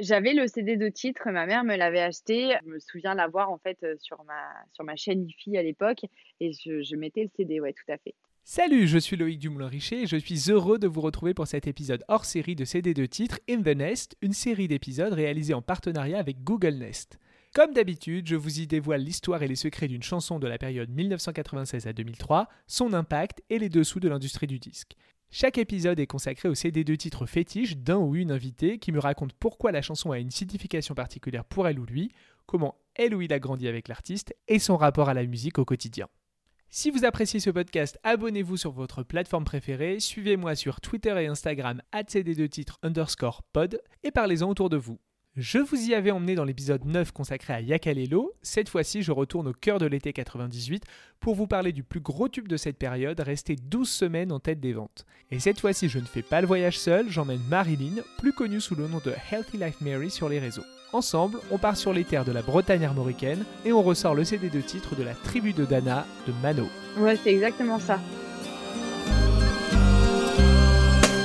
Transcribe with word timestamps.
J'avais 0.00 0.32
le 0.32 0.46
CD 0.46 0.78
de 0.78 0.88
titre, 0.88 1.30
ma 1.30 1.44
mère 1.44 1.62
me 1.62 1.76
l'avait 1.76 2.00
acheté. 2.00 2.56
Je 2.64 2.70
me 2.70 2.78
souviens 2.78 3.14
l'avoir 3.14 3.50
en 3.50 3.58
fait 3.58 3.84
sur 3.98 4.24
ma, 4.24 4.48
sur 4.72 4.82
ma 4.82 4.96
chaîne 4.96 5.26
IFI 5.26 5.58
à 5.58 5.62
l'époque 5.62 6.06
et 6.40 6.52
je, 6.52 6.96
mettais 6.96 7.24
le 7.24 7.30
CD, 7.36 7.60
ouais, 7.60 7.74
tout 7.74 7.92
à 7.92 7.98
fait. 7.98 8.14
Salut, 8.42 8.88
je 8.88 8.96
suis 8.96 9.18
Loïc 9.18 9.38
Dumoulin-Richer 9.38 10.02
et 10.02 10.06
je 10.06 10.16
suis 10.16 10.50
heureux 10.50 10.78
de 10.78 10.88
vous 10.88 11.02
retrouver 11.02 11.34
pour 11.34 11.46
cet 11.46 11.66
épisode 11.66 12.02
hors 12.08 12.24
série 12.24 12.56
de 12.56 12.64
CD 12.64 12.94
de 12.94 13.04
titre 13.04 13.38
In 13.48 13.60
the 13.60 13.76
Nest, 13.76 14.16
une 14.22 14.32
série 14.32 14.68
d'épisodes 14.68 15.12
réalisée 15.12 15.52
en 15.52 15.60
partenariat 15.60 16.18
avec 16.18 16.42
Google 16.42 16.76
Nest. 16.76 17.18
Comme 17.52 17.74
d'habitude, 17.74 18.26
je 18.26 18.36
vous 18.36 18.60
y 18.60 18.66
dévoile 18.66 19.02
l'histoire 19.02 19.42
et 19.42 19.48
les 19.48 19.56
secrets 19.56 19.88
d'une 19.88 20.02
chanson 20.02 20.38
de 20.38 20.48
la 20.48 20.56
période 20.56 20.88
1996 20.88 21.86
à 21.86 21.92
2003, 21.92 22.48
son 22.66 22.94
impact 22.94 23.42
et 23.50 23.58
les 23.58 23.68
dessous 23.68 24.00
de 24.00 24.08
l'industrie 24.08 24.46
du 24.46 24.58
disque. 24.58 24.96
Chaque 25.32 25.58
épisode 25.58 26.00
est 26.00 26.08
consacré 26.08 26.48
au 26.48 26.56
CD 26.56 26.82
de 26.82 26.96
titre 26.96 27.24
fétiche 27.24 27.76
d'un 27.76 27.98
ou 27.98 28.16
une 28.16 28.32
invitée 28.32 28.78
qui 28.78 28.90
me 28.90 28.98
raconte 28.98 29.32
pourquoi 29.32 29.70
la 29.70 29.80
chanson 29.80 30.10
a 30.10 30.18
une 30.18 30.32
signification 30.32 30.96
particulière 30.96 31.44
pour 31.44 31.68
elle 31.68 31.78
ou 31.78 31.84
lui, 31.84 32.10
comment 32.46 32.74
elle 32.96 33.14
ou 33.14 33.22
il 33.22 33.32
a 33.32 33.38
grandi 33.38 33.68
avec 33.68 33.86
l'artiste 33.86 34.34
et 34.48 34.58
son 34.58 34.76
rapport 34.76 35.08
à 35.08 35.14
la 35.14 35.24
musique 35.24 35.60
au 35.60 35.64
quotidien. 35.64 36.08
Si 36.68 36.90
vous 36.90 37.04
appréciez 37.04 37.38
ce 37.38 37.50
podcast, 37.50 37.96
abonnez-vous 38.02 38.56
sur 38.56 38.72
votre 38.72 39.04
plateforme 39.04 39.44
préférée, 39.44 40.00
suivez-moi 40.00 40.56
sur 40.56 40.80
Twitter 40.80 41.14
et 41.22 41.28
Instagram 41.28 41.80
cd2titre 41.92 42.78
underscore 42.82 43.44
pod 43.52 43.80
et 44.02 44.10
parlez-en 44.10 44.50
autour 44.50 44.68
de 44.68 44.78
vous. 44.78 44.98
Je 45.36 45.58
vous 45.58 45.88
y 45.88 45.94
avais 45.94 46.10
emmené 46.10 46.34
dans 46.34 46.44
l'épisode 46.44 46.84
9 46.84 47.12
consacré 47.12 47.52
à 47.52 47.60
Yakalelo. 47.60 48.34
Cette 48.42 48.68
fois-ci, 48.68 49.02
je 49.02 49.12
retourne 49.12 49.46
au 49.46 49.52
cœur 49.52 49.78
de 49.78 49.86
l'été 49.86 50.12
98 50.12 50.82
pour 51.20 51.36
vous 51.36 51.46
parler 51.46 51.70
du 51.70 51.84
plus 51.84 52.00
gros 52.00 52.28
tube 52.28 52.48
de 52.48 52.56
cette 52.56 52.76
période, 52.76 53.20
resté 53.20 53.54
12 53.54 53.88
semaines 53.88 54.32
en 54.32 54.40
tête 54.40 54.58
des 54.58 54.72
ventes. 54.72 55.06
Et 55.30 55.38
cette 55.38 55.60
fois-ci, 55.60 55.88
je 55.88 56.00
ne 56.00 56.04
fais 56.04 56.22
pas 56.22 56.40
le 56.40 56.48
voyage 56.48 56.80
seul, 56.80 57.08
j'emmène 57.08 57.42
Marilyn, 57.48 58.02
plus 58.18 58.32
connue 58.32 58.60
sous 58.60 58.74
le 58.74 58.88
nom 58.88 59.00
de 59.04 59.14
Healthy 59.30 59.58
Life 59.58 59.80
Mary 59.80 60.10
sur 60.10 60.28
les 60.28 60.40
réseaux. 60.40 60.64
Ensemble, 60.92 61.38
on 61.52 61.58
part 61.58 61.76
sur 61.76 61.92
les 61.92 62.02
terres 62.02 62.24
de 62.24 62.32
la 62.32 62.42
Bretagne 62.42 62.84
armoricaine 62.84 63.44
et 63.64 63.72
on 63.72 63.82
ressort 63.82 64.16
le 64.16 64.24
CD 64.24 64.50
de 64.50 64.60
titre 64.60 64.96
de 64.96 65.04
la 65.04 65.14
tribu 65.14 65.52
de 65.52 65.64
Dana 65.64 66.06
de 66.26 66.32
Mano. 66.42 66.68
Ouais, 66.98 67.16
c'est 67.22 67.32
exactement 67.32 67.78
ça. 67.78 68.00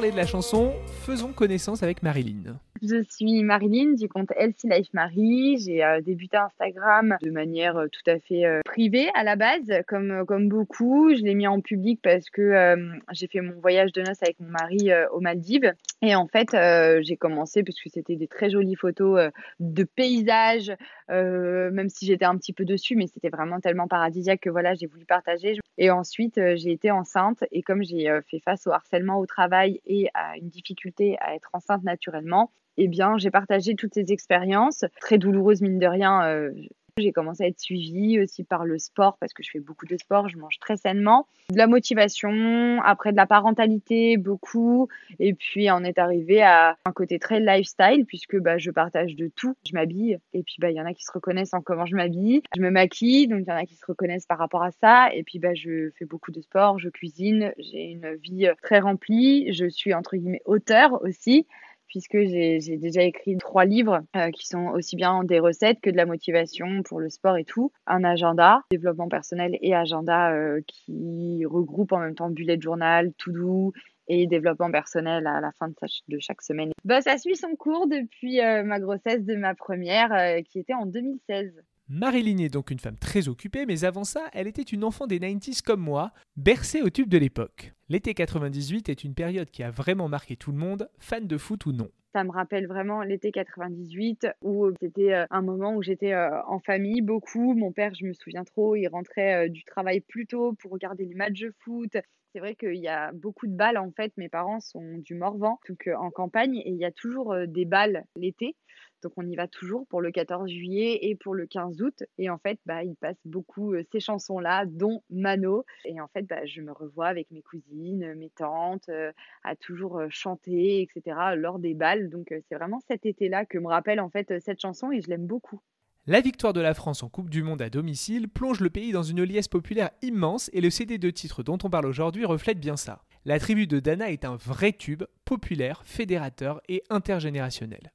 De 0.00 0.16
la 0.16 0.26
chanson, 0.26 0.72
faisons 1.06 1.32
connaissance 1.32 1.84
avec 1.84 2.02
Marilyn. 2.02 2.58
Je 2.82 3.02
suis 3.08 3.42
Marilyn 3.44 3.94
du 3.94 4.08
compte 4.08 4.32
Elsie 4.36 4.68
Life 4.68 4.92
Marie. 4.92 5.58
J'ai 5.58 5.84
euh, 5.84 6.00
débuté 6.00 6.36
Instagram 6.36 7.16
de 7.22 7.30
manière 7.30 7.76
euh, 7.76 7.86
tout 7.86 8.10
à 8.10 8.18
fait 8.18 8.44
euh, 8.44 8.60
privée 8.64 9.08
à 9.14 9.22
la 9.22 9.36
base, 9.36 9.72
comme, 9.86 10.24
comme 10.26 10.48
beaucoup. 10.48 11.14
Je 11.14 11.22
l'ai 11.22 11.34
mis 11.34 11.46
en 11.46 11.60
public 11.60 12.00
parce 12.02 12.28
que 12.30 12.76
j'ai 13.12 13.26
fait 13.28 13.40
mon 13.40 13.58
voyage 13.60 13.92
de 13.92 14.02
noces 14.02 14.22
avec 14.22 14.38
mon 14.40 14.48
mari 14.48 14.90
aux 15.12 15.20
Maldives. 15.20 15.72
Et 16.02 16.14
en 16.14 16.26
fait, 16.26 16.56
j'ai 17.02 17.16
commencé 17.16 17.62
parce 17.62 17.80
que 17.80 17.88
c'était 17.88 18.16
des 18.16 18.26
très 18.26 18.50
jolies 18.50 18.74
photos 18.74 19.30
de 19.60 19.84
paysages, 19.84 20.72
même 21.08 21.88
si 21.88 22.06
j'étais 22.06 22.24
un 22.24 22.36
petit 22.36 22.52
peu 22.52 22.64
dessus, 22.64 22.96
mais 22.96 23.06
c'était 23.06 23.30
vraiment 23.30 23.60
tellement 23.60 23.88
paradisiaque 23.88 24.40
que 24.40 24.50
voilà, 24.50 24.74
j'ai 24.74 24.86
voulu 24.86 25.04
partager. 25.04 25.58
Et 25.78 25.90
ensuite, 25.90 26.40
j'ai 26.56 26.72
été 26.72 26.90
enceinte 26.90 27.44
et 27.50 27.62
comme 27.62 27.82
j'ai 27.82 28.08
fait 28.28 28.40
face 28.40 28.66
au 28.66 28.72
harcèlement 28.72 29.18
au 29.18 29.26
travail 29.26 29.80
et 29.86 30.08
à 30.14 30.36
une 30.36 30.48
difficulté 30.48 31.16
à 31.20 31.34
être 31.34 31.50
enceinte 31.52 31.84
naturellement, 31.84 32.50
eh 32.76 32.88
bien, 32.88 33.18
j'ai 33.18 33.30
partagé 33.30 33.74
toutes 33.74 33.94
ces 33.94 34.12
expériences, 34.12 34.84
très 35.00 35.18
douloureuses 35.18 35.62
mine 35.62 35.78
de 35.78 35.86
rien. 35.86 36.24
Euh, 36.26 36.50
j'ai 36.96 37.10
commencé 37.10 37.42
à 37.42 37.48
être 37.48 37.58
suivie 37.58 38.20
aussi 38.20 38.44
par 38.44 38.64
le 38.64 38.78
sport 38.78 39.16
parce 39.18 39.32
que 39.32 39.42
je 39.42 39.50
fais 39.50 39.58
beaucoup 39.58 39.84
de 39.84 39.96
sport, 39.96 40.28
je 40.28 40.38
mange 40.38 40.60
très 40.60 40.76
sainement. 40.76 41.26
De 41.50 41.58
la 41.58 41.66
motivation, 41.66 42.80
après 42.84 43.10
de 43.10 43.16
la 43.16 43.26
parentalité, 43.26 44.16
beaucoup. 44.16 44.88
Et 45.18 45.34
puis 45.34 45.68
on 45.72 45.82
est 45.82 45.98
arrivé 45.98 46.40
à 46.42 46.76
un 46.84 46.92
côté 46.92 47.18
très 47.18 47.40
lifestyle 47.40 48.04
puisque 48.06 48.38
bah, 48.38 48.58
je 48.58 48.70
partage 48.70 49.16
de 49.16 49.28
tout. 49.34 49.56
Je 49.66 49.72
m'habille 49.72 50.18
et 50.34 50.44
puis 50.44 50.56
bah, 50.60 50.70
il 50.70 50.76
y 50.76 50.80
en 50.80 50.86
a 50.86 50.94
qui 50.94 51.02
se 51.02 51.10
reconnaissent 51.10 51.52
en 51.52 51.62
comment 51.62 51.84
je 51.84 51.96
m'habille. 51.96 52.42
Je 52.56 52.62
me 52.62 52.70
maquille, 52.70 53.26
donc 53.26 53.40
il 53.40 53.48
y 53.48 53.52
en 53.52 53.56
a 53.56 53.66
qui 53.66 53.74
se 53.74 53.86
reconnaissent 53.86 54.26
par 54.26 54.38
rapport 54.38 54.62
à 54.62 54.70
ça. 54.70 55.12
Et 55.12 55.24
puis 55.24 55.40
bah, 55.40 55.54
je 55.54 55.90
fais 55.98 56.04
beaucoup 56.04 56.30
de 56.30 56.42
sport, 56.42 56.78
je 56.78 56.90
cuisine, 56.90 57.52
j'ai 57.58 57.90
une 57.90 58.14
vie 58.22 58.48
très 58.62 58.78
remplie. 58.78 59.52
Je 59.52 59.66
suis 59.68 59.94
entre 59.94 60.16
guillemets 60.16 60.42
auteur 60.44 61.02
aussi 61.02 61.48
puisque 61.94 62.18
j'ai 62.24 62.76
déjà 62.76 63.02
écrit 63.04 63.36
trois 63.36 63.64
livres 63.64 64.00
euh, 64.16 64.30
qui 64.32 64.48
sont 64.48 64.66
aussi 64.74 64.96
bien 64.96 65.22
des 65.22 65.38
recettes 65.38 65.80
que 65.80 65.90
de 65.90 65.96
la 65.96 66.06
motivation 66.06 66.82
pour 66.82 66.98
le 66.98 67.08
sport 67.08 67.36
et 67.36 67.44
tout. 67.44 67.70
Un 67.86 68.02
agenda, 68.02 68.62
développement 68.72 69.08
personnel 69.08 69.56
et 69.60 69.76
agenda 69.76 70.32
euh, 70.32 70.60
qui 70.66 71.44
regroupe 71.46 71.92
en 71.92 72.00
même 72.00 72.16
temps 72.16 72.30
bullet 72.30 72.60
journal, 72.60 73.12
tout 73.16 73.30
doux 73.30 73.72
et 74.08 74.26
développement 74.26 74.72
personnel 74.72 75.24
à 75.28 75.40
la 75.40 75.52
fin 75.52 75.68
de, 75.68 76.18
chaque 76.18 76.42
semaine. 76.42 76.72
Bah, 76.84 77.00
ça 77.00 77.16
suit 77.16 77.36
son 77.36 77.54
cours 77.54 77.86
depuis 77.86 78.40
euh, 78.40 78.64
ma 78.64 78.80
grossesse 78.80 79.24
de 79.24 79.36
ma 79.36 79.54
première 79.54 80.42
qui 80.50 80.58
était 80.58 80.74
en 80.74 80.86
2016. 80.86 81.62
Marilyn 81.88 82.38
est 82.38 82.48
donc 82.48 82.72
une 82.72 82.80
femme 82.80 82.96
très 82.96 83.28
occupée, 83.28 83.66
mais 83.66 83.84
avant 83.84 84.04
ça, 84.04 84.22
elle 84.32 84.48
était 84.48 84.62
une 84.62 84.82
enfant 84.82 85.06
des 85.06 85.20
90s 85.20 85.62
comme 85.62 85.82
moi, 85.82 86.12
bercée 86.36 86.82
au 86.82 86.90
tube 86.90 87.08
de 87.08 87.18
l'époque. 87.18 87.72
L'été 87.90 88.14
98 88.14 88.88
est 88.88 89.04
une 89.04 89.12
période 89.12 89.50
qui 89.50 89.62
a 89.62 89.70
vraiment 89.70 90.08
marqué 90.08 90.36
tout 90.36 90.52
le 90.52 90.56
monde, 90.56 90.88
fan 90.98 91.26
de 91.26 91.36
foot 91.36 91.66
ou 91.66 91.72
non. 91.72 91.90
Ça 92.14 92.24
me 92.24 92.30
rappelle 92.30 92.66
vraiment 92.66 93.02
l'été 93.02 93.30
98 93.30 94.28
où 94.40 94.70
c'était 94.80 95.12
euh, 95.12 95.26
un 95.28 95.42
moment 95.42 95.74
où 95.74 95.82
j'étais 95.82 96.14
euh, 96.14 96.30
en 96.46 96.60
famille 96.60 97.02
beaucoup. 97.02 97.52
Mon 97.54 97.72
père, 97.72 97.94
je 97.94 98.06
me 98.06 98.14
souviens 98.14 98.44
trop, 98.44 98.74
il 98.74 98.86
rentrait 98.88 99.46
euh, 99.46 99.48
du 99.50 99.64
travail 99.64 100.00
plus 100.00 100.26
tôt 100.26 100.54
pour 100.54 100.70
regarder 100.70 101.04
les 101.04 101.14
matchs 101.14 101.40
de 101.40 101.52
foot. 101.58 101.96
C'est 102.34 102.40
vrai 102.40 102.56
qu'il 102.56 102.74
y 102.74 102.88
a 102.88 103.12
beaucoup 103.12 103.46
de 103.46 103.54
balles 103.54 103.78
en 103.78 103.92
fait. 103.92 104.12
Mes 104.16 104.28
parents 104.28 104.58
sont 104.58 104.98
du 104.98 105.14
Morvan, 105.14 105.60
donc 105.68 105.88
en 105.96 106.10
campagne, 106.10 106.56
et 106.56 106.68
il 106.68 106.76
y 106.76 106.84
a 106.84 106.90
toujours 106.90 107.32
des 107.46 107.64
balles 107.64 108.04
l'été. 108.16 108.56
Donc 109.04 109.12
on 109.16 109.26
y 109.28 109.36
va 109.36 109.46
toujours 109.46 109.86
pour 109.86 110.00
le 110.00 110.10
14 110.10 110.50
juillet 110.50 110.98
et 111.02 111.14
pour 111.14 111.34
le 111.34 111.46
15 111.46 111.82
août. 111.82 112.02
Et 112.18 112.30
en 112.30 112.38
fait, 112.38 112.58
bah, 112.64 112.82
il 112.82 112.96
passe 112.96 113.20
beaucoup 113.26 113.74
euh, 113.74 113.84
ces 113.92 114.00
chansons-là, 114.00 114.64
dont 114.66 115.02
Mano. 115.10 115.64
Et 115.84 116.00
en 116.00 116.08
fait, 116.08 116.22
bah, 116.22 116.44
je 116.46 116.62
me 116.62 116.72
revois 116.72 117.06
avec 117.06 117.30
mes 117.30 117.42
cousines, 117.42 118.14
mes 118.14 118.30
tantes, 118.30 118.88
euh, 118.88 119.12
à 119.44 119.56
toujours 119.56 119.98
euh, 119.98 120.06
chanter, 120.08 120.80
etc. 120.80 121.36
lors 121.36 121.58
des 121.58 121.74
balles. 121.74 122.08
Donc 122.08 122.34
c'est 122.48 122.56
vraiment 122.56 122.80
cet 122.88 123.04
été-là 123.06 123.44
que 123.44 123.58
me 123.58 123.68
rappelle 123.68 124.00
en 124.00 124.08
fait 124.08 124.40
cette 124.40 124.60
chanson 124.60 124.90
et 124.90 125.02
je 125.02 125.08
l'aime 125.08 125.26
beaucoup. 125.26 125.60
La 126.06 126.20
victoire 126.20 126.52
de 126.52 126.60
la 126.60 126.74
France 126.74 127.02
en 127.02 127.08
Coupe 127.08 127.30
du 127.30 127.42
Monde 127.42 127.62
à 127.62 127.70
domicile 127.70 128.28
plonge 128.28 128.60
le 128.60 128.68
pays 128.68 128.92
dans 128.92 129.02
une 129.02 129.22
liesse 129.22 129.48
populaire 129.48 129.88
immense 130.02 130.50
et 130.52 130.60
le 130.60 130.68
CD 130.68 130.98
de 130.98 131.08
titre 131.08 131.42
dont 131.42 131.56
on 131.62 131.70
parle 131.70 131.86
aujourd'hui 131.86 132.26
reflète 132.26 132.60
bien 132.60 132.76
ça. 132.76 133.00
La 133.24 133.40
tribu 133.40 133.66
de 133.66 133.80
Dana 133.80 134.10
est 134.10 134.26
un 134.26 134.36
vrai 134.36 134.72
tube, 134.72 135.04
populaire, 135.24 135.80
fédérateur 135.86 136.60
et 136.68 136.84
intergénérationnel. 136.90 137.90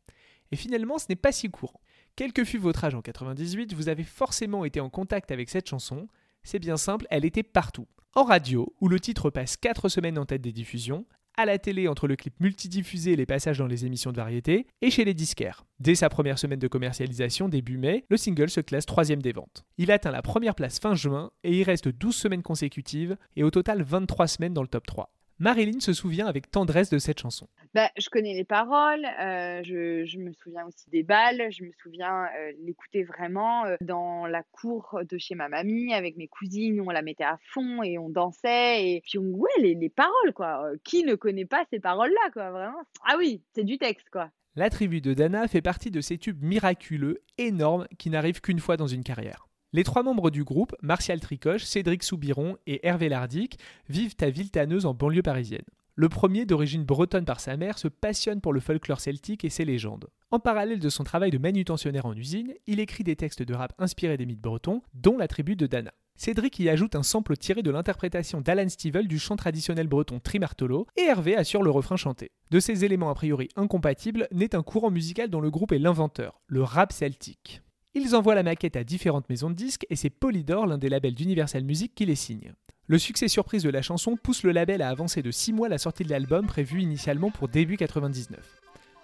Et 0.52 0.56
finalement, 0.56 0.98
ce 0.98 1.06
n'est 1.08 1.16
pas 1.16 1.32
si 1.32 1.52
courant. 1.52 1.82
Quel 2.16 2.34
que 2.34 2.44
fût 2.44 2.58
votre 2.58 2.84
âge 2.84 2.96
en 2.96 3.04
98, 3.04 3.76
vous 3.76 3.90
avez 3.90 4.04
forcément 4.04 4.66
été 4.66 4.80
en 4.80 4.90
contact 4.90 5.30
avec 5.30 5.48
cette 5.48 5.70
chanson. 5.70 6.08
C'est 6.42 6.58
bien 6.58 6.78
simple, 6.78 7.06
elle 7.12 7.26
était 7.26 7.44
partout. 7.44 7.86
En 8.16 8.24
radio, 8.24 8.74
où 8.82 8.88
le 8.88 9.00
titre 9.00 9.30
passe 9.30 9.56
4 9.56 9.88
semaines 9.88 10.18
en 10.18 10.26
tête 10.26 10.42
des 10.42 10.52
diffusions, 10.52 11.06
à 11.40 11.46
la 11.46 11.58
télé 11.58 11.88
entre 11.88 12.08
le 12.08 12.18
clip 12.18 12.38
multidiffusé 12.42 13.14
et 13.14 13.16
les 13.16 13.26
passages 13.26 13.60
dans 13.60 13.68
les 13.68 13.86
émissions 13.86 14.12
de 14.12 14.18
variété, 14.18 14.68
et 14.82 14.92
chez 14.92 15.06
les 15.06 15.14
disquaires. 15.14 15.64
Dès 15.80 15.96
sa 15.96 16.10
première 16.10 16.38
semaine 16.38 16.60
de 16.60 16.68
commercialisation, 16.68 17.48
début 17.48 17.78
mai, 17.78 18.04
le 18.10 18.18
single 18.18 18.50
se 18.50 18.60
classe 18.60 18.86
troisième 18.86 19.22
des 19.22 19.32
ventes. 19.32 19.64
Il 19.78 19.90
atteint 19.92 20.12
la 20.12 20.22
première 20.22 20.54
place 20.54 20.80
fin 20.80 20.96
juin 20.96 21.32
et 21.46 21.58
y 21.58 21.64
reste 21.64 21.88
12 21.88 22.14
semaines 22.14 22.44
consécutives 22.44 23.16
et 23.38 23.44
au 23.44 23.52
total 23.52 23.84
23 23.84 24.28
semaines 24.28 24.54
dans 24.54 24.64
le 24.64 24.68
top 24.68 24.86
3. 24.86 25.14
Marilyn 25.40 25.80
se 25.80 25.94
souvient 25.94 26.28
avec 26.28 26.52
tendresse 26.52 26.90
de 26.90 26.98
cette 27.00 27.20
chanson. 27.20 27.48
Bah, 27.74 27.90
je 27.98 28.10
connais 28.10 28.34
les 28.34 28.44
paroles, 28.44 29.06
euh, 29.06 29.62
je, 29.64 30.18
me 30.18 30.34
souviens 30.34 30.66
aussi 30.66 30.90
des 30.90 31.04
balles, 31.04 31.50
je 31.52 31.64
me 31.64 31.72
souviens 31.82 32.26
euh, 32.26 32.52
l'écouter 32.60 33.04
vraiment 33.04 33.66
euh, 33.66 33.78
dans 33.80 34.26
la 34.26 34.44
cour 34.44 35.00
de 35.10 35.18
chez 35.18 35.36
ma 35.36 35.48
mamie 35.48 35.94
avec 35.94 36.18
mes 36.18 36.28
cousines, 36.28 36.82
on 36.82 36.90
la 36.90 37.02
mettait 37.02 37.24
à 37.24 37.38
fond 37.54 37.84
et 37.84 37.98
on 37.98 38.10
dansait 38.10 38.86
et 38.86 39.02
puis 39.02 39.18
on, 39.18 39.32
ouais 39.32 39.50
les, 39.60 39.76
les 39.76 39.90
paroles 39.90 40.34
quoi. 40.34 40.72
Qui 40.84 41.04
ne 41.04 41.16
connaît 41.16 41.46
pas 41.46 41.64
ces 41.72 41.80
paroles 41.80 42.12
là 42.12 42.30
quoi 42.34 42.52
vraiment 42.52 42.84
Ah 43.08 43.16
oui, 43.18 43.42
c'est 43.56 43.64
du 43.64 43.78
texte 43.78 44.10
quoi. 44.12 44.30
La 44.56 44.70
tribu 44.70 45.00
de 45.00 45.14
Dana 45.14 45.48
fait 45.48 45.62
partie 45.62 45.92
de 45.92 46.02
ces 46.02 46.18
tubes 46.18 46.44
miraculeux, 46.44 47.22
énormes, 47.38 47.88
qui 47.98 48.10
n'arrivent 48.10 48.42
qu'une 48.42 48.60
fois 48.60 48.76
dans 48.76 48.88
une 48.88 49.04
carrière. 49.04 49.49
Les 49.72 49.84
trois 49.84 50.02
membres 50.02 50.32
du 50.32 50.44
groupe, 50.44 50.76
Martial 50.82 51.20
Tricoche, 51.20 51.64
Cédric 51.64 52.02
Soubiron 52.02 52.58
et 52.66 52.88
Hervé 52.88 53.08
Lardic, 53.08 53.60
vivent 53.88 54.16
à 54.20 54.32
Villetanneuse 54.32 54.88
en 54.88 54.96
banlieue 54.96 55.22
parisienne. 55.22 55.66
Le 55.94 56.10
premier, 56.10 56.48
d'origine 56.48 56.86
bretonne 56.86 57.26
par 57.26 57.40
sa 57.40 57.56
mère, 57.56 57.78
se 57.78 57.88
passionne 57.88 58.42
pour 58.42 58.52
le 58.52 58.62
folklore 58.62 59.00
celtique 59.00 59.46
et 59.46 59.52
ses 59.52 59.66
légendes. 59.66 60.08
En 60.32 60.40
parallèle 60.40 60.80
de 60.80 60.90
son 60.90 61.04
travail 61.04 61.30
de 61.30 61.38
manutentionnaire 61.38 62.08
en 62.08 62.16
usine, 62.16 62.56
il 62.66 62.80
écrit 62.80 63.04
des 63.04 63.16
textes 63.16 63.44
de 63.44 63.54
rap 63.54 63.74
inspirés 63.78 64.18
des 64.18 64.26
mythes 64.26 64.42
bretons, 64.42 64.82
dont 64.96 65.20
la 65.20 65.28
tribu 65.28 65.56
de 65.56 65.68
Dana. 65.68 65.94
Cédric 66.16 66.58
y 66.58 66.68
ajoute 66.68 66.96
un 66.96 67.04
sample 67.04 67.38
tiré 67.38 67.62
de 67.62 67.70
l'interprétation 67.70 68.42
d'Alan 68.42 68.70
Stivell 68.70 69.08
du 69.08 69.20
chant 69.20 69.36
traditionnel 69.36 69.88
breton 69.88 70.20
Trimartolo, 70.20 70.88
et 70.98 71.04
Hervé 71.04 71.36
assure 71.36 71.62
le 71.62 71.70
refrain 71.70 71.96
chanté. 71.96 72.32
De 72.50 72.60
ces 72.60 72.86
éléments 72.86 73.12
a 73.12 73.16
priori 73.16 73.50
incompatibles 73.56 74.28
naît 74.32 74.56
un 74.56 74.64
courant 74.64 74.90
musical 74.90 75.30
dont 75.30 75.42
le 75.42 75.52
groupe 75.52 75.74
est 75.74 75.80
l'inventeur, 75.80 76.42
le 76.48 76.64
rap 76.64 76.92
celtique. 76.92 77.62
Ils 77.96 78.16
envoient 78.16 78.36
la 78.36 78.44
maquette 78.44 78.76
à 78.76 78.84
différentes 78.84 79.28
maisons 79.30 79.50
de 79.50 79.56
disques 79.56 79.88
et 79.90 79.96
c'est 79.96 80.12
Polydor, 80.12 80.68
l'un 80.68 80.78
des 80.78 80.90
labels 80.90 81.16
d'Universal 81.16 81.64
Music, 81.64 81.92
qui 81.96 82.06
les 82.06 82.16
signe. 82.16 82.54
Le 82.86 83.00
succès 83.00 83.28
surprise 83.28 83.64
de 83.64 83.70
la 83.72 83.82
chanson 83.82 84.16
pousse 84.16 84.44
le 84.44 84.52
label 84.52 84.84
à 84.84 84.90
avancer 84.90 85.24
de 85.24 85.32
6 85.32 85.54
mois 85.54 85.70
la 85.70 85.80
sortie 85.80 86.04
de 86.04 86.12
l'album 86.12 86.46
prévue 86.46 86.82
initialement 86.82 87.32
pour 87.32 87.48
début 87.48 87.78
99. 87.78 88.40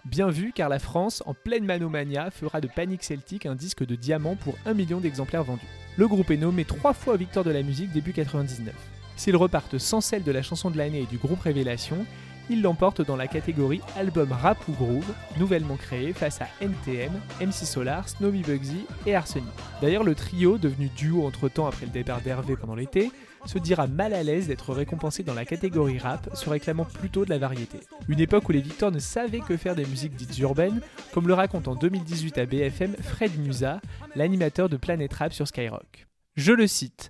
Bien 0.05 0.29
vu 0.29 0.51
car 0.53 0.69
la 0.69 0.77
France, 0.77 1.23
en 1.25 1.33
pleine 1.33 1.65
manomania, 1.65 2.29
fera 2.29 2.61
de 2.61 2.67
Panic 2.67 3.03
Celtic 3.03 3.47
un 3.47 3.55
disque 3.55 3.83
de 3.83 3.95
diamant 3.95 4.35
pour 4.35 4.55
1 4.67 4.75
million 4.75 4.99
d'exemplaires 4.99 5.43
vendus. 5.43 5.65
Le 5.97 6.07
groupe 6.07 6.29
est 6.29 6.37
nommé 6.37 6.63
trois 6.63 6.93
fois 6.93 7.17
victoire 7.17 7.43
de 7.43 7.51
la 7.51 7.63
musique 7.63 7.91
début 7.91 8.13
99. 8.13 8.71
S'ils 9.15 9.35
repartent 9.35 9.79
sans 9.79 10.01
celle 10.01 10.23
de 10.23 10.31
la 10.31 10.43
chanson 10.43 10.69
de 10.69 10.77
l'année 10.77 11.01
et 11.01 11.07
du 11.07 11.17
groupe 11.17 11.41
Révélation, 11.41 12.05
il 12.49 12.61
l'emporte 12.61 13.01
dans 13.01 13.15
la 13.15 13.27
catégorie 13.27 13.81
album 13.97 14.31
rap 14.31 14.57
ou 14.67 14.73
groove, 14.73 15.13
nouvellement 15.37 15.75
créé 15.75 16.13
face 16.13 16.41
à 16.41 16.47
NTM, 16.61 17.11
MC 17.41 17.65
Solar, 17.65 18.07
Snowy 18.07 18.41
Bugsy 18.41 18.85
et 19.05 19.15
Arsenic. 19.15 19.49
D'ailleurs, 19.81 20.03
le 20.03 20.15
trio, 20.15 20.57
devenu 20.57 20.89
duo 20.89 21.25
entre-temps 21.25 21.67
après 21.67 21.85
le 21.85 21.91
départ 21.91 22.21
d'Hervé 22.21 22.55
pendant 22.55 22.75
l'été, 22.75 23.11
se 23.45 23.59
dira 23.59 23.87
mal 23.87 24.13
à 24.13 24.23
l'aise 24.23 24.47
d'être 24.47 24.73
récompensé 24.73 25.23
dans 25.23 25.33
la 25.33 25.45
catégorie 25.45 25.99
rap, 25.99 26.29
se 26.33 26.49
réclamant 26.49 26.85
plutôt 26.85 27.25
de 27.25 27.29
la 27.29 27.37
variété. 27.37 27.79
Une 28.07 28.19
époque 28.19 28.49
où 28.49 28.51
les 28.51 28.61
victoires 28.61 28.91
ne 28.91 28.99
savaient 28.99 29.39
que 29.39 29.57
faire 29.57 29.75
des 29.75 29.85
musiques 29.85 30.15
dites 30.15 30.37
urbaines, 30.39 30.81
comme 31.13 31.27
le 31.27 31.33
raconte 31.33 31.67
en 31.67 31.75
2018 31.75 32.37
à 32.37 32.45
BFM 32.45 32.95
Fred 33.01 33.37
Musa, 33.39 33.81
l'animateur 34.15 34.69
de 34.69 34.77
Planet 34.77 35.11
Rap 35.13 35.33
sur 35.33 35.47
Skyrock. 35.47 36.07
Je 36.35 36.51
le 36.51 36.67
cite 36.67 37.09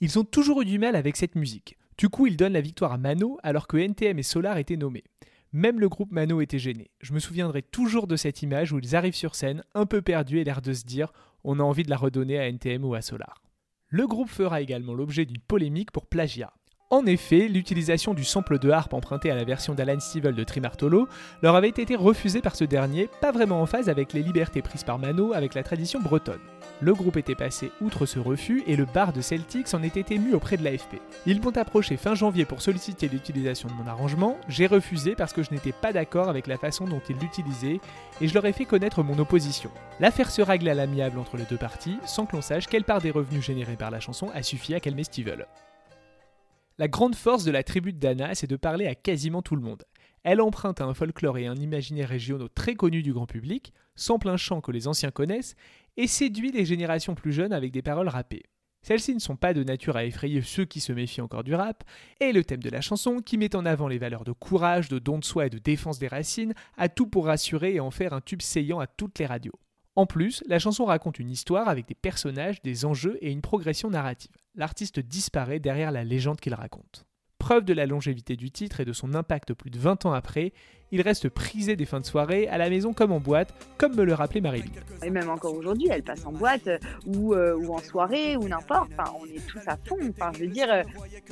Ils 0.00 0.18
ont 0.18 0.24
toujours 0.24 0.62
eu 0.62 0.64
du 0.64 0.78
mal 0.78 0.96
avec 0.96 1.16
cette 1.16 1.36
musique. 1.36 1.77
Du 1.98 2.08
coup, 2.08 2.28
il 2.28 2.36
donne 2.36 2.52
la 2.52 2.60
victoire 2.60 2.92
à 2.92 2.98
Mano 2.98 3.38
alors 3.42 3.66
que 3.66 3.76
NTM 3.76 4.20
et 4.20 4.22
Solar 4.22 4.56
étaient 4.58 4.76
nommés. 4.76 5.02
Même 5.52 5.80
le 5.80 5.88
groupe 5.88 6.12
Mano 6.12 6.40
était 6.40 6.60
gêné. 6.60 6.92
Je 7.00 7.12
me 7.12 7.18
souviendrai 7.18 7.60
toujours 7.60 8.06
de 8.06 8.14
cette 8.14 8.40
image 8.42 8.72
où 8.72 8.78
ils 8.78 8.94
arrivent 8.94 9.16
sur 9.16 9.34
scène, 9.34 9.64
un 9.74 9.84
peu 9.84 10.00
perdus 10.00 10.38
et 10.38 10.44
l'air 10.44 10.62
de 10.62 10.72
se 10.72 10.84
dire 10.84 11.12
on 11.42 11.58
a 11.58 11.62
envie 11.62 11.82
de 11.82 11.90
la 11.90 11.96
redonner 11.96 12.38
à 12.38 12.46
NTM 12.46 12.84
ou 12.84 12.94
à 12.94 13.02
Solar. 13.02 13.42
Le 13.88 14.06
groupe 14.06 14.28
fera 14.28 14.60
également 14.60 14.94
l'objet 14.94 15.24
d'une 15.24 15.40
polémique 15.40 15.90
pour 15.90 16.06
plagiat. 16.06 16.52
En 16.90 17.04
effet, 17.04 17.48
l'utilisation 17.48 18.14
du 18.14 18.24
sample 18.24 18.58
de 18.58 18.70
harpe 18.70 18.94
emprunté 18.94 19.30
à 19.30 19.34
la 19.34 19.44
version 19.44 19.74
d'Alan 19.74 20.00
Stivell 20.00 20.34
de 20.34 20.42
Trimartolo 20.42 21.06
leur 21.42 21.54
avait 21.54 21.68
été 21.68 21.94
refusée 21.94 22.40
par 22.40 22.56
ce 22.56 22.64
dernier, 22.64 23.10
pas 23.20 23.30
vraiment 23.30 23.60
en 23.60 23.66
phase 23.66 23.90
avec 23.90 24.14
les 24.14 24.22
libertés 24.22 24.62
prises 24.62 24.84
par 24.84 24.98
Mano 24.98 25.34
avec 25.34 25.52
la 25.52 25.62
tradition 25.62 26.00
bretonne. 26.00 26.40
Le 26.80 26.94
groupe 26.94 27.18
était 27.18 27.34
passé 27.34 27.72
outre 27.82 28.06
ce 28.06 28.18
refus 28.18 28.62
et 28.66 28.74
le 28.74 28.86
bar 28.86 29.12
de 29.12 29.20
Celtics 29.20 29.74
en 29.74 29.82
était 29.82 30.14
ému 30.14 30.32
auprès 30.32 30.56
de 30.56 30.64
l'AFP. 30.64 30.96
Ils 31.26 31.42
m'ont 31.42 31.54
approché 31.58 31.98
fin 31.98 32.14
janvier 32.14 32.46
pour 32.46 32.62
solliciter 32.62 33.08
l'utilisation 33.08 33.68
de 33.68 33.74
mon 33.74 33.86
arrangement, 33.86 34.38
j'ai 34.48 34.66
refusé 34.66 35.14
parce 35.14 35.34
que 35.34 35.42
je 35.42 35.50
n'étais 35.50 35.72
pas 35.72 35.92
d'accord 35.92 36.30
avec 36.30 36.46
la 36.46 36.56
façon 36.56 36.86
dont 36.86 37.02
ils 37.10 37.18
l'utilisaient 37.18 37.80
et 38.22 38.28
je 38.28 38.32
leur 38.32 38.46
ai 38.46 38.54
fait 38.54 38.64
connaître 38.64 39.02
mon 39.02 39.18
opposition. 39.18 39.70
L'affaire 40.00 40.30
se 40.30 40.40
règle 40.40 40.70
à 40.70 40.74
l'amiable 40.74 41.18
entre 41.18 41.36
les 41.36 41.44
deux 41.44 41.58
parties 41.58 41.98
sans 42.06 42.24
que 42.24 42.34
l'on 42.34 42.42
sache 42.42 42.66
quelle 42.66 42.84
part 42.84 43.02
des 43.02 43.10
revenus 43.10 43.44
générés 43.44 43.76
par 43.76 43.90
la 43.90 44.00
chanson 44.00 44.30
a 44.32 44.42
suffi 44.42 44.74
à 44.74 44.80
calmer 44.80 45.04
Stevel. 45.04 45.46
La 46.80 46.86
grande 46.86 47.16
force 47.16 47.42
de 47.42 47.50
la 47.50 47.64
tribu 47.64 47.92
de 47.92 47.98
Dana, 47.98 48.36
c'est 48.36 48.46
de 48.46 48.54
parler 48.54 48.86
à 48.86 48.94
quasiment 48.94 49.42
tout 49.42 49.56
le 49.56 49.62
monde. 49.62 49.82
Elle 50.22 50.40
emprunte 50.40 50.80
un 50.80 50.94
folklore 50.94 51.36
et 51.36 51.48
un 51.48 51.56
imaginaire 51.56 52.08
régionaux 52.08 52.46
très 52.46 52.76
connus 52.76 53.02
du 53.02 53.12
grand 53.12 53.26
public, 53.26 53.72
sans 53.96 54.20
plein 54.20 54.36
chant 54.36 54.60
que 54.60 54.70
les 54.70 54.86
anciens 54.86 55.10
connaissent, 55.10 55.56
et 55.96 56.06
séduit 56.06 56.52
les 56.52 56.64
générations 56.64 57.16
plus 57.16 57.32
jeunes 57.32 57.52
avec 57.52 57.72
des 57.72 57.82
paroles 57.82 58.08
rappées. 58.08 58.44
Celles-ci 58.82 59.12
ne 59.12 59.18
sont 59.18 59.34
pas 59.34 59.54
de 59.54 59.64
nature 59.64 59.96
à 59.96 60.04
effrayer 60.04 60.40
ceux 60.40 60.66
qui 60.66 60.78
se 60.78 60.92
méfient 60.92 61.20
encore 61.20 61.42
du 61.42 61.52
rap, 61.52 61.82
et 62.20 62.32
le 62.32 62.44
thème 62.44 62.62
de 62.62 62.70
la 62.70 62.80
chanson, 62.80 63.22
qui 63.22 63.38
met 63.38 63.56
en 63.56 63.66
avant 63.66 63.88
les 63.88 63.98
valeurs 63.98 64.22
de 64.22 64.30
courage, 64.30 64.88
de 64.88 65.00
don 65.00 65.18
de 65.18 65.24
soi 65.24 65.46
et 65.46 65.50
de 65.50 65.58
défense 65.58 65.98
des 65.98 66.06
racines, 66.06 66.54
a 66.76 66.88
tout 66.88 67.08
pour 67.08 67.26
rassurer 67.26 67.74
et 67.74 67.80
en 67.80 67.90
faire 67.90 68.12
un 68.12 68.20
tube 68.20 68.40
saillant 68.40 68.78
à 68.78 68.86
toutes 68.86 69.18
les 69.18 69.26
radios. 69.26 69.58
En 69.98 70.06
plus, 70.06 70.44
la 70.46 70.60
chanson 70.60 70.84
raconte 70.84 71.18
une 71.18 71.28
histoire 71.28 71.68
avec 71.68 71.88
des 71.88 71.96
personnages, 71.96 72.62
des 72.62 72.84
enjeux 72.84 73.18
et 73.20 73.32
une 73.32 73.40
progression 73.40 73.90
narrative. 73.90 74.30
L'artiste 74.54 75.00
disparaît 75.00 75.58
derrière 75.58 75.90
la 75.90 76.04
légende 76.04 76.38
qu'il 76.38 76.54
raconte. 76.54 77.04
Preuve 77.38 77.64
de 77.64 77.72
la 77.72 77.84
longévité 77.84 78.36
du 78.36 78.52
titre 78.52 78.78
et 78.78 78.84
de 78.84 78.92
son 78.92 79.12
impact 79.14 79.54
plus 79.54 79.70
de 79.70 79.78
20 79.80 80.06
ans 80.06 80.12
après, 80.12 80.52
il 80.90 81.02
reste 81.02 81.28
prisé 81.28 81.76
des 81.76 81.84
fins 81.84 82.00
de 82.00 82.06
soirée, 82.06 82.48
à 82.48 82.58
la 82.58 82.70
maison 82.70 82.92
comme 82.92 83.12
en 83.12 83.20
boîte, 83.20 83.54
comme 83.76 83.94
me 83.94 84.04
le 84.04 84.14
rappelait 84.14 84.40
Marilyn. 84.40 84.66
Et 85.02 85.10
même 85.10 85.30
encore 85.30 85.54
aujourd'hui, 85.54 85.88
elle 85.90 86.02
passe 86.02 86.24
en 86.26 86.32
boîte 86.32 86.66
euh, 86.66 86.78
ou, 87.06 87.34
euh, 87.34 87.56
ou 87.56 87.74
en 87.74 87.78
soirée 87.78 88.36
ou 88.36 88.48
n'importe. 88.48 88.90
Enfin, 88.98 89.12
on 89.20 89.26
est 89.26 89.46
tous 89.46 89.60
à 89.66 89.76
fond. 89.76 89.98
Enfin, 90.10 90.32
je 90.34 90.40
veux 90.40 90.50
dire, 90.50 90.66
euh, 90.70 90.82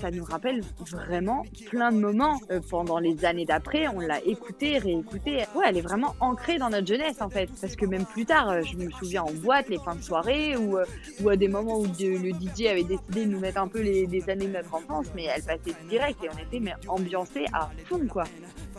ça 0.01 0.11
nous 0.11 0.25
rappelle 0.25 0.63
vraiment 0.91 1.45
plein 1.71 1.91
de 1.91 1.99
moments. 1.99 2.39
pendant 2.71 2.99
les 2.99 3.25
années 3.25 3.45
d'après, 3.45 3.89
on 3.89 4.01
l'a 4.01 4.23
écouté, 4.25 4.79
réécouté. 4.79 5.45
Ouais, 5.55 5.65
elle 5.69 5.79
est 5.79 5.83
vraiment 5.83 6.15
ancrée 6.21 6.59
dans 6.59 6.71
notre 6.71 6.87
jeunesse 6.87 7.21
en 7.21 7.31
fait. 7.31 7.49
Parce 7.61 7.77
que 7.77 7.87
même 7.87 8.05
plus 8.05 8.25
tard, 8.25 8.63
je 8.63 8.77
me 8.77 8.91
souviens 8.91 9.23
en 9.23 9.33
boîte, 9.33 9.69
les 9.69 9.79
fins 9.79 9.95
de 9.95 10.03
soirée 10.03 10.57
ou, 10.57 10.79
à 11.29 11.37
des 11.37 11.49
moments 11.49 11.79
où 11.79 11.87
le 11.87 12.31
DJ 12.31 12.67
avait 12.67 12.85
décidé 12.85 13.25
de 13.27 13.31
nous 13.31 13.41
mettre 13.41 13.61
un 13.61 13.69
peu 13.69 13.81
les, 13.81 14.07
années 14.29 14.47
de 14.47 14.53
notre 14.53 14.75
enfance, 14.75 15.07
mais 15.15 15.25
elle 15.25 15.43
passait 15.43 15.77
direct 15.89 16.23
et 16.25 16.29
on 16.29 16.39
était 16.39 16.61
mais 16.61 16.75
ambiancés 16.89 17.47
à 17.53 17.71
fond 17.87 18.01
quoi. 18.09 18.25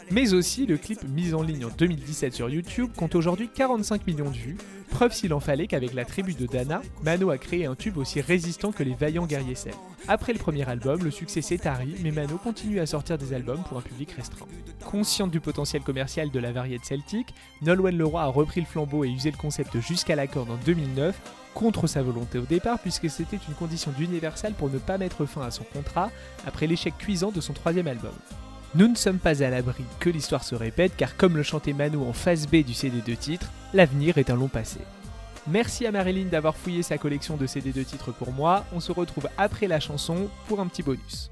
Mais 0.10 0.34
aussi 0.34 0.66
le 0.66 0.78
clip 0.78 1.04
mis 1.10 1.34
en 1.34 1.42
ligne 1.42 1.66
en 1.66 1.70
2017 1.70 2.34
sur 2.34 2.50
YouTube 2.50 2.92
compte 2.96 3.16
aujourd'hui 3.16 3.50
45 3.54 4.08
millions 4.08 4.30
de 4.30 4.38
vues, 4.38 4.58
preuve 4.90 5.12
s'il 5.12 5.34
en 5.34 5.42
fallait 5.42 5.68
qu'avec 5.68 5.94
la 5.94 6.06
tribu 6.06 6.34
de 6.34 6.46
Dana, 6.46 6.82
Mano 7.04 7.30
a 7.30 7.38
créé 7.38 7.66
un 7.66 7.76
tube 7.76 7.98
aussi 7.98 8.22
résistant 8.22 8.72
que 8.72 8.84
les 8.84 8.94
vaillants 8.94 9.26
guerriers 9.26 9.56
celtes. 9.56 9.78
Après 10.08 10.32
le 10.32 10.40
premier 10.40 10.68
album, 10.70 11.04
le 11.04 11.12
succès 11.12 11.42
s'est 11.42 11.58
tari, 11.58 11.94
mais 12.04 12.12
Mano 12.12 12.38
continue 12.38 12.80
à 12.80 12.86
sortir 12.86 13.18
des 13.18 13.34
albums 13.34 13.64
pour 13.68 13.78
un 13.78 13.82
public 13.82 14.12
restreint. 14.12 14.46
Consciente 14.86 15.32
du 15.32 15.42
potentiel 15.42 15.82
commercial 15.82 16.32
de 16.32 16.40
la 16.40 16.54
variété 16.54 16.86
celtique, 16.86 17.34
Nolwenn 17.62 17.98
Leroy 17.98 18.22
a 18.22 18.28
repris 18.28 18.62
le 18.62 18.68
flambeau 18.68 19.04
et 19.04 19.10
usé 19.10 19.30
le 19.30 19.38
concept 19.38 19.78
jusqu'à 19.82 20.16
la 20.16 20.28
corde 20.28 20.52
en 20.52 20.58
2009, 20.66 21.20
contre 21.54 21.88
sa 21.88 22.02
volonté 22.02 22.38
au 22.38 22.46
départ, 22.46 22.80
puisque 22.80 23.10
c'était 23.10 23.40
une 23.48 23.56
condition 23.56 23.92
d'Universal 23.92 24.54
pour 24.54 24.70
ne 24.70 24.78
pas 24.78 24.98
mettre 24.98 25.26
fin 25.26 25.42
à 25.42 25.52
son 25.52 25.64
contrat 25.64 26.12
après 26.46 26.68
l'échec 26.68 26.94
cuisant 26.98 27.32
de 27.32 27.42
son 27.42 27.54
troisième 27.54 27.88
album. 27.88 28.14
Nous 28.76 28.88
ne 28.88 28.96
sommes 28.96 29.20
pas 29.20 29.44
à 29.44 29.50
l'abri 29.50 29.86
que 30.00 30.10
l'histoire 30.10 30.44
se 30.44 30.54
répète, 30.54 30.94
car 30.98 31.16
comme 31.16 31.38
le 31.38 31.44
chantait 31.44 31.74
Manu 31.74 31.98
en 31.98 32.14
phase 32.14 32.48
B 32.48 32.58
du 32.58 32.74
CD 32.74 33.02
de 33.02 33.16
titres, 33.16 33.52
l'avenir 33.74 34.18
est 34.18 34.30
un 34.30 34.36
long 34.36 34.50
passé. 34.50 34.80
Merci 35.48 35.86
à 35.86 35.92
Marilyn 35.92 36.26
d'avoir 36.26 36.58
fouillé 36.58 36.84
sa 36.84 36.98
collection 36.98 37.38
de 37.38 37.48
CD 37.48 37.72
de 37.72 37.84
titres 37.84 38.12
pour 38.12 38.34
moi. 38.34 38.66
On 38.74 38.82
se 38.82 38.92
retrouve 38.92 39.30
après 39.38 39.68
la 39.68 39.80
chanson 39.80 40.30
pour 40.48 40.60
un 40.60 40.68
petit 40.68 40.84
bonus. 40.84 41.32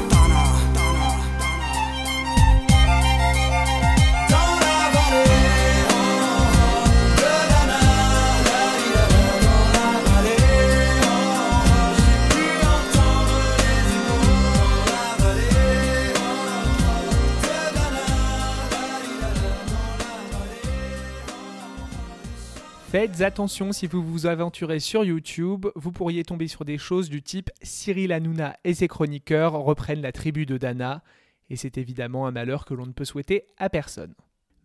Faites 22.91 23.21
attention 23.21 23.71
si 23.71 23.87
vous 23.87 24.03
vous 24.03 24.25
aventurez 24.25 24.81
sur 24.81 25.05
YouTube, 25.05 25.65
vous 25.75 25.93
pourriez 25.93 26.25
tomber 26.25 26.49
sur 26.49 26.65
des 26.65 26.77
choses 26.77 27.09
du 27.09 27.23
type 27.23 27.49
Cyril 27.61 28.11
Hanouna 28.11 28.57
et 28.65 28.73
ses 28.73 28.89
chroniqueurs 28.89 29.53
reprennent 29.53 30.01
la 30.01 30.11
tribu 30.11 30.45
de 30.45 30.57
Dana, 30.57 31.01
et 31.49 31.55
c'est 31.55 31.77
évidemment 31.77 32.27
un 32.27 32.31
malheur 32.31 32.65
que 32.65 32.73
l'on 32.73 32.85
ne 32.85 32.91
peut 32.91 33.05
souhaiter 33.05 33.45
à 33.57 33.69
personne. 33.69 34.13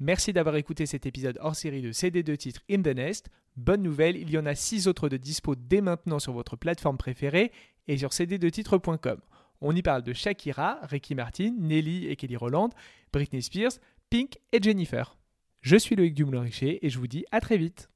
Merci 0.01 0.33
d'avoir 0.33 0.57
écouté 0.57 0.87
cet 0.87 1.07
épisode 1.07 1.39
hors 1.41 1.55
série 1.55 1.83
de 1.83 1.93
CD2 1.93 2.37
titres 2.37 2.63
In 2.69 2.83
the 2.83 2.97
Nest. 2.97 3.29
Bonne 3.57 3.85
nouvelle, 3.85 4.17
il 4.17 4.29
y 4.29 4.39
en 4.39 4.47
a 4.47 4.57
6 4.57 4.89
autres 4.89 5.09
de 5.09 5.19
dispo 5.19 5.55
dès 5.55 5.81
maintenant 5.81 6.19
sur 6.19 6.33
votre 6.33 6.57
plateforme 6.57 6.99
préférée 6.99 7.53
et 7.87 7.97
sur 7.97 8.09
cd2titres.com. 8.09 9.21
On 9.61 9.77
y 9.77 9.83
parle 9.83 10.03
de 10.03 10.13
Shakira, 10.13 10.81
Ricky 10.83 11.15
Martin, 11.15 11.55
Nelly 11.61 12.09
et 12.09 12.17
Kelly 12.17 12.35
Roland, 12.35 12.71
Britney 13.13 13.41
Spears, 13.41 13.79
Pink 14.11 14.37
et 14.51 14.61
Jennifer. 14.61 15.17
Je 15.61 15.77
suis 15.77 15.95
Loïc 15.95 16.15
Dumoulin-Richer 16.15 16.85
et 16.85 16.91
je 16.91 16.99
vous 16.99 17.07
dis 17.07 17.25
à 17.31 17.41
très 17.41 17.57
vite. 17.57 17.89